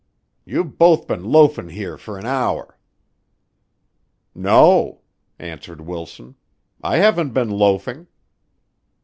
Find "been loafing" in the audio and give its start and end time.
7.35-8.07